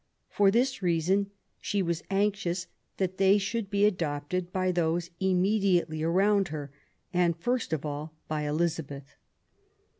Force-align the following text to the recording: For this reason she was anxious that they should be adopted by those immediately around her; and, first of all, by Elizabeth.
For 0.29 0.49
this 0.49 0.81
reason 0.81 1.29
she 1.59 1.83
was 1.83 2.01
anxious 2.09 2.65
that 2.97 3.17
they 3.19 3.37
should 3.37 3.69
be 3.69 3.85
adopted 3.85 4.51
by 4.51 4.71
those 4.71 5.11
immediately 5.19 6.01
around 6.01 6.47
her; 6.47 6.71
and, 7.13 7.37
first 7.37 7.71
of 7.71 7.85
all, 7.85 8.15
by 8.27 8.47
Elizabeth. 8.47 9.13